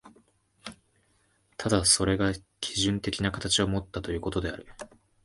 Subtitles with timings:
[1.57, 4.65] ただそれが基準的な形をもったということである。